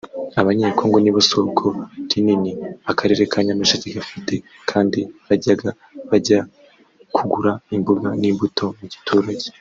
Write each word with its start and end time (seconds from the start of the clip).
Abanyekongo 0.39 0.97
nibo 1.01 1.21
soko 1.31 1.65
rinini 2.09 2.51
akarere 2.91 3.23
ka 3.31 3.39
Nyamasheke 3.45 3.87
gafite 3.97 4.33
kandi 4.69 4.99
bajyaga 5.27 5.69
bajya 6.09 6.39
kugura 7.15 7.51
imboga 7.75 8.09
n’imbuto 8.19 8.65
mu 8.77 8.85
giturage 8.93 9.47